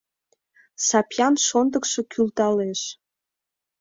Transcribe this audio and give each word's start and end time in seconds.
Сапьян 0.87 1.35
шондыкшо 1.47 2.01
кӱлдалеш. 2.11 2.81